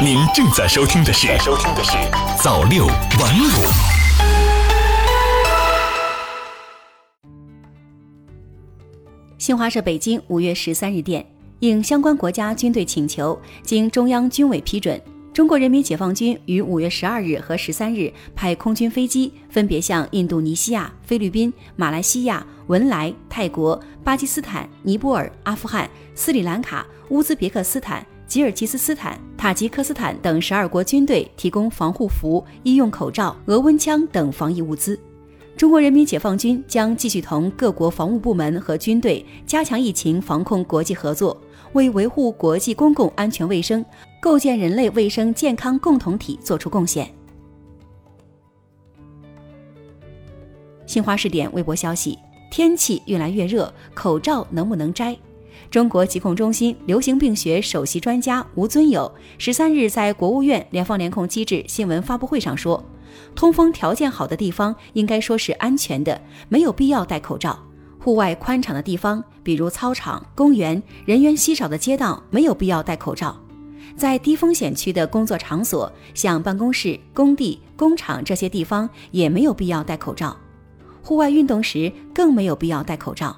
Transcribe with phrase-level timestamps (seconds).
[0.00, 1.96] 您正在收听的是《收听的是
[2.40, 3.48] 早六晚五》。
[9.38, 11.26] 新华社北京五月十三日电，
[11.58, 15.02] 应相关国家军队请求，经中央军委批准，
[15.34, 28.06] 中国人民解放军于五月十二日和十三日派空军飞机，分别向印度尼西亚、菲律宾、马来西亚、文莱、泰国、巴基斯坦、尼泊尔、阿富汗、斯里兰卡、乌兹别克斯坦。
[28.28, 35.00] 吉尔吉斯斯坦、塔吉克斯坦等十二国军队提供防护服、医用口罩、额温枪等防疫物资。
[35.56, 41.34] 中国人民解放军将继续同各国防务部门和军队加强疫情防控国际合作，
[41.72, 43.82] 为维护国际公共安全卫生、
[44.20, 47.10] 构建人类卫生健康共同体作出贡献。
[50.86, 52.18] 新华视点微博消息：
[52.50, 55.16] 天气越来越热，口罩能不能摘？
[55.70, 62.82] 中国疾控中心流行病学首席专家吴尊友十三日在国务院联防联控机制新闻发布会上说，
[63.34, 67.52] 通风条件好的地方应该说是安全的，没有必要戴口罩；
[67.98, 73.36] 户外宽敞的地方，比如操场、公园、人员稀少的街道，没有必要戴口罩；
[73.96, 80.36] 在低风险区的工作场所，像办公室、工地、工厂这些地方，也没有必要戴口罩；
[81.02, 83.36] 户外运动时更没有必要戴口罩。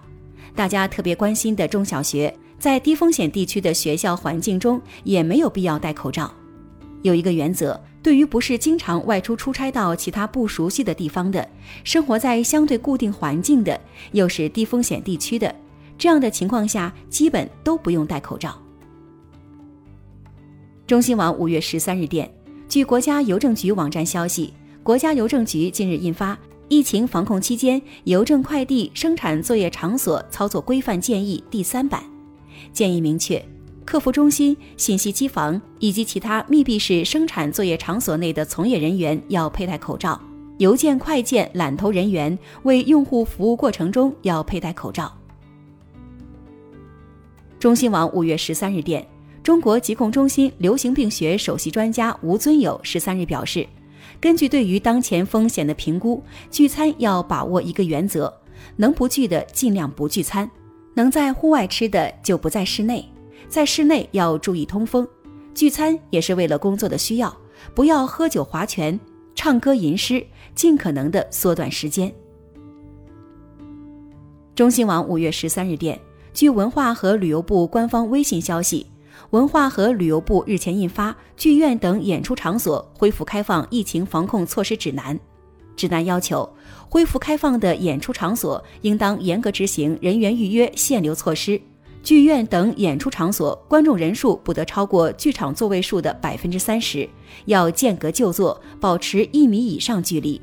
[0.54, 6.32] 大家特别关心的中小学，在低风险地区的学校环境中，也没有必要戴口罩。
[7.02, 11.48] 有一个原则，对于不是经常外出出差到其他不熟悉的地方的，
[11.82, 13.80] 生活在相对固定环境的，
[14.12, 15.54] 又是低风险地区的，
[15.96, 18.60] 这样的情况下，基本都不用戴口罩。
[20.86, 22.30] 中新网五月十三日电，
[22.68, 26.38] 据国家邮政局网站消息，国家邮政局近日印发。
[26.70, 32.00] 疫情防控期间，邮政快递生产作业场所操作规范建议第三版
[32.72, 33.44] 建议明确，
[33.84, 40.18] 客服中心、信息机房以及其他密闭式生产作业场所内的从业人员要佩戴口罩，
[40.58, 45.12] 邮件快件揽投人员为用户服务过程中要佩戴口罩。
[47.58, 49.04] 中新网五月十三日电，
[49.42, 53.66] 中国疾控中心流行病学首席专家吴尊友十三日表示。
[54.18, 58.32] 根据对于当前风险的评估，聚餐要把握一个原则：
[58.76, 60.50] 能不聚的尽量不聚餐，
[60.94, 63.06] 能在户外吃的就不在室内，
[63.48, 65.06] 在室内要注意通风。
[65.54, 67.36] 聚餐也是为了工作的需要，
[67.74, 68.98] 不要喝酒划拳、
[69.34, 72.12] 唱歌吟诗，尽可能的缩短时间。
[74.54, 75.98] 中新网五月十三日电，
[76.32, 78.86] 据文化和旅游部官方微信消息。
[79.30, 85.16] 文化和旅游部日前印发《剧院等演出场所恢复开放疫情防控措施指南》，
[85.76, 86.48] 指南要求，
[86.88, 91.60] 恢复开放的演出场所应当严格执行人员预约限流措施。
[92.02, 97.08] 剧院等演出场所观众人数不得超过剧场座位数的百分之三十，
[97.44, 100.40] 要间隔就坐，保持一米以上距离。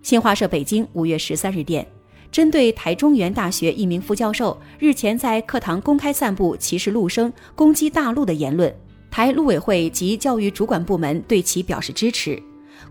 [0.00, 1.93] 新华社北京五月十三日电。
[2.34, 8.74] 针对台中原大学一名副教授日前在课堂公开散布歧视陆生、攻击大陆的言论，
[9.08, 12.36] 台陆委会及教育主管部门对其表示支持。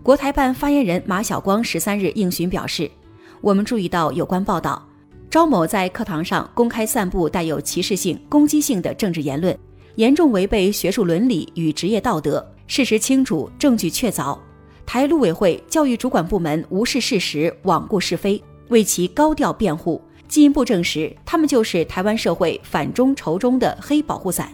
[0.02, 2.90] 国台办发言人马晓光十三日应询表示
[3.42, 4.82] ：“我们注意到有关报道，
[5.28, 9.54] 招某在课堂上公开散布带有歧视性、攻击性的政治言论，
[9.96, 14.38] 严重违背学术伦理与职业道德，事实清楚，证据确凿。
[14.86, 24.50] 台陆委会、教育主管部门无视事实，罔顾是非。”为其高调辩护，进一步证实他们就是台湾社会反中仇中的黑保护伞。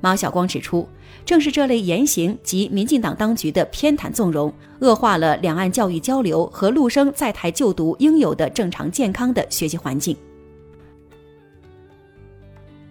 [0.00, 0.86] 马晓光指出，
[1.24, 10.14] 正是这类言行及民进党当局的偏袒纵容，恶化了两岸教育交流和陆生在台就读应有的正常健康的学习环境。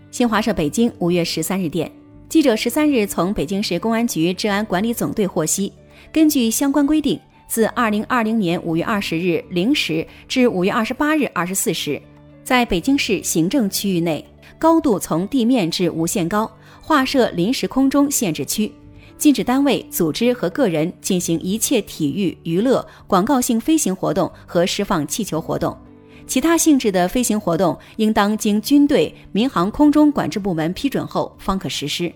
[0.10, 1.92] 新华社北京五月十三日电，
[2.30, 5.72] 记者十三日从北京市公安局治安管理总队获悉，
[6.12, 7.20] 根据相关规定。
[7.48, 12.02] 自二零二零年五月二十日零时至五月二十八日二十四时，
[12.44, 14.26] 在北京市行政区域内，
[14.58, 16.52] 高度从地面至无限高，
[16.82, 18.72] 划设临时空中限制区，
[19.18, 25.78] 禁止单位、组织和个人进行一切体育、娱乐、广告性飞行活动和释放气球活动。
[26.26, 32.12] 其他性质的飞行活动，应当经军队民航空中管制部门批准后方可实施。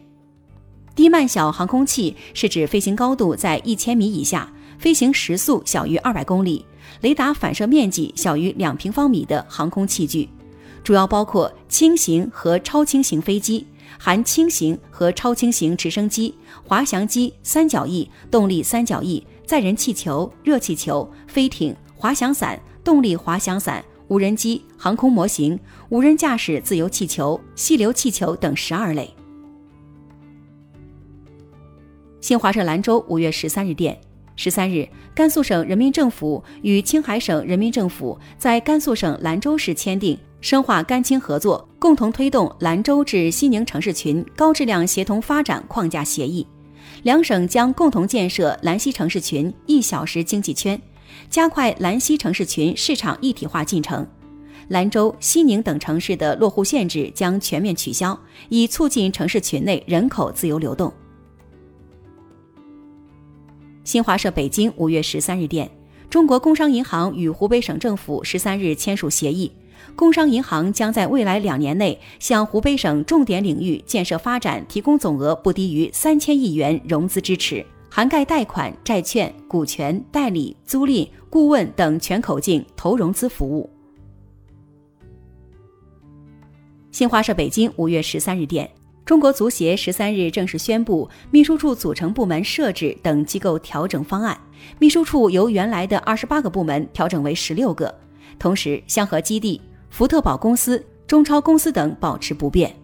[0.96, 4.52] 低慢小航空器是指飞行高度在一千米以下。
[4.78, 6.66] 飞行时速小于二百公里，
[7.02, 10.30] 雷达反射面积小于两平方米的航空器具，
[10.84, 13.66] 主要包括轻型和超轻型飞机，
[14.00, 16.34] 含轻型和超轻型直升机、
[16.64, 25.60] 滑翔机、三角翼、动力三角翼、载人气球、热气球、飞艇、滑翔伞、动力滑翔伞、无人机、航空模型、
[25.90, 29.12] 无人驾驶自由气球、细流气球等十二类。
[32.22, 33.98] 新华社兰州五月十三日电，
[34.38, 46.46] 十三日，甘肃省人民政府与青海省人民政府在甘肃省兰州市签订深化甘青合作，共同推动兰州至西宁城市群高质量协同发展框架协议。
[47.02, 50.80] 两省将共同建设兰西城市群一小时经济圈，
[51.32, 54.08] 加快兰西城市群市场一体化进程。
[54.68, 58.18] 兰州、西宁等城市的落户限制将全面取消，
[58.50, 60.94] 以促进城市群内人口自由流动。
[63.88, 65.72] 新华社北京五月十三日电，
[66.10, 69.50] 中国工商银行与湖北省政府十三日签署协议，
[69.96, 83.70] 工商银行将在未来两年内向湖北省重点领域建设发展提供总额不低于三千亿元融资支持，涵盖贷款、债券、股权、代理、租赁、顾问等全口径投融资服务。
[86.92, 88.70] 新华社北京五月十三日电，
[89.08, 94.38] 中国足协十三日正式宣布秘书处组成部门设置等机构调整方案，
[94.80, 97.98] 秘书处由原来的二十八个部门调整为十六个，
[98.38, 102.76] 同时香河基地、福特宝公司、中超公司等保持不变。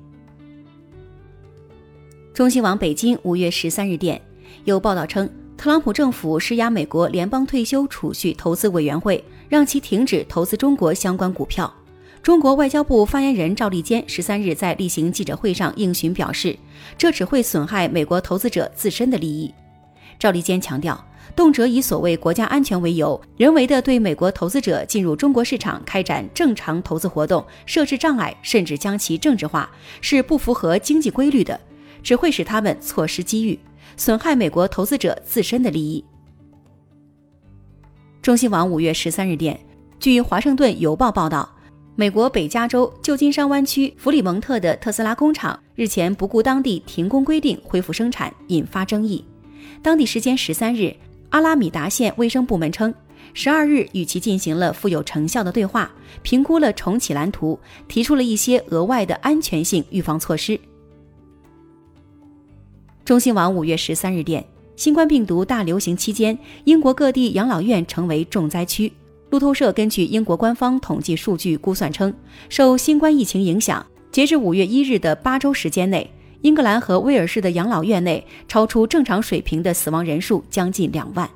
[2.33, 4.21] 中新网北京五月十三日电，
[4.63, 11.71] 有报道称，特朗普政府施压美国联邦退休储蓄投资委员会，让其停止投资中国相关股票。
[12.23, 16.57] 中国外交部发言人赵立坚十三日在例行记者会上应询表示，
[16.97, 19.53] 这只会损害美国投资者自身的利益。
[20.17, 21.05] 赵立坚强调，
[21.35, 31.59] 动辄以所谓国家安全为由，人为的对美国投资者进入中国市场开展正常投资活动设置障碍，甚至将其政治化，是不符合经济规律的，
[32.01, 33.59] 只会使他们错失机遇，
[33.97, 36.01] 损害美国投资者自身的利益。
[38.21, 39.59] 中新网五月十三日电，
[39.99, 41.52] 据《华盛顿邮报》报道。
[41.95, 49.23] 美国北加州旧金山湾区弗里蒙特的特斯拉工厂日前不顾当地停工规定恢复生产，引发争议。
[49.83, 50.95] 当地时间十三日，
[51.29, 52.91] 阿拉米达县卫生部门称，
[53.35, 55.91] 十二日与其进行了富有成效的对话，
[56.23, 60.59] 评估了重启蓝图，提出了一些额外的安全性预防措施。
[63.05, 64.43] 中新网五月十三日电，
[64.75, 68.91] 新冠病毒大流行期间，英国各地养老院成为重灾区。
[69.33, 72.13] 路透社根据英国官方统计数据估算称，
[72.49, 76.07] 受新冠疫情影响，截至五月一日的八周时间内，
[76.41, 81.27] 英格兰和威尔士的养老院内超出正常水平的死亡人数将近两万。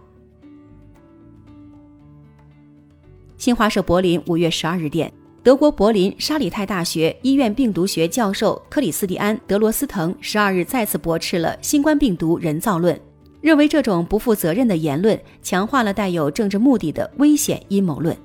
[3.39, 5.11] 新华社柏林五月十二日电，
[5.41, 12.95] 德国柏林沙里泰大学医院病毒学教授克里斯蒂安·德罗斯滕十二日再次驳斥了新冠病毒人造论。
[13.41, 18.15] 认为这种不负责任的言论强化了带有政治目的的危险阴谋论。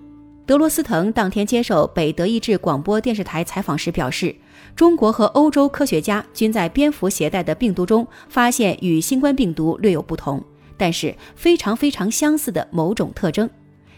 [0.44, 4.34] 德罗斯滕当天接受北德意志广播电视台采访时表示，
[4.74, 10.42] 中国和欧洲科学家均在蝙蝠携带的病毒中发现与新冠病毒略有不同，
[10.76, 13.48] 但是非常非常相似的某种特征。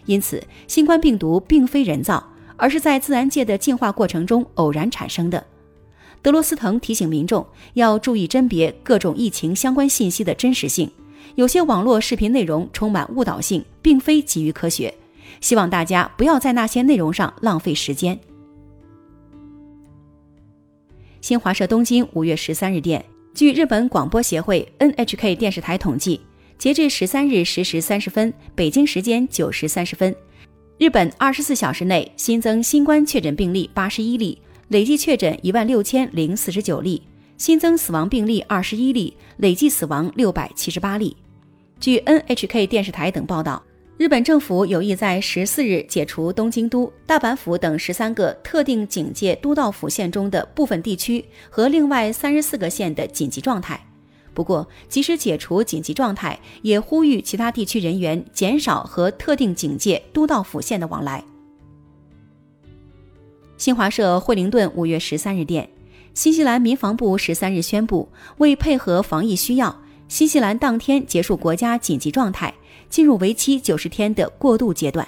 [0.05, 2.23] 因此，新冠病毒并非人造，
[2.57, 5.43] 而是在自然界的进化过程中偶然产生的。
[6.21, 10.91] 德罗斯滕提醒民众要注意甄别各种疫情相关信息的真实性。
[11.37, 14.95] 有些网络视频内容充满误导性，并非基于科学，
[15.41, 18.19] 希望大家不要在那些内容上浪费时间。
[21.21, 23.05] 新华社东京五月十三日电，
[23.35, 26.21] 据日本广播协会 NHK 电视台统计，
[26.57, 30.15] 截至十三日十时三十分（北京时间九时三十分），
[30.79, 37.03] 日本二十四小时内新增新冠确诊病例八十一例，累计确诊一万六千零四十九例，
[37.39, 41.17] 新增死亡病例二十一例，累计死亡六百七十八例。
[41.85, 43.63] 据 NHK 电视台等报道，
[43.99, 53.79] 日本政府有意在十四日解除东京都、大阪府等十三个特定警戒都道府县中的部分地区和另外三十四个县的紧急状态。
[54.33, 61.23] 不过，即使解除紧急状态，也呼吁其他地区人员减少和特定警戒都道府县的往来。
[63.59, 65.69] 新华社惠灵顿五月十三日电，
[66.15, 69.84] 新西兰民防部十三日宣布，为配合防疫需要。
[70.09, 72.53] 新西兰当天结束国家紧急状态，
[72.89, 75.07] 进入为期九十天的过渡阶段。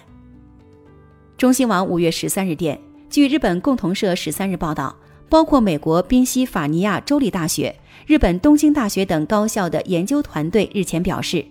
[1.37, 4.97] 中新网五月十三日电，据日本共同社十三日报道，
[5.29, 7.75] 包括美国宾夕法尼亚州立大学、
[8.07, 11.45] 日本东京大学等高校的研究团队日前表示，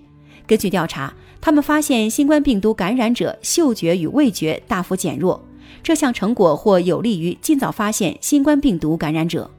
[0.47, 5.39] 根据调查，他们发现新冠病毒感染者嗅觉与味觉大幅减弱，
[5.83, 9.49] 这项成果或有利于尽早发现新冠病毒感染者。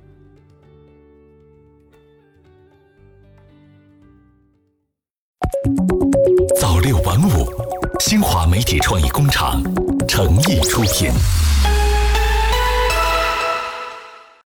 [8.56, 9.62] 媒体创意工厂
[10.08, 11.12] 诚意出品。